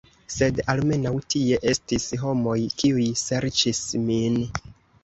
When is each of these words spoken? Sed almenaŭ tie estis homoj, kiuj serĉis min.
Sed 0.35 0.61
almenaŭ 0.73 1.11
tie 1.35 1.59
estis 1.73 2.09
homoj, 2.25 2.59
kiuj 2.81 3.07
serĉis 3.29 3.87
min. 4.11 4.45